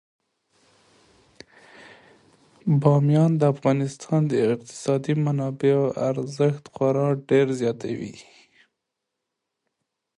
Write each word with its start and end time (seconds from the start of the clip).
بامیان 2.81 3.31
د 3.37 3.43
افغانستان 3.53 4.21
د 4.27 4.33
اقتصادي 4.53 5.13
منابعو 5.25 5.85
ارزښت 6.09 6.63
خورا 6.73 7.07
ډیر 7.29 7.47
زیاتوي. 7.59 8.15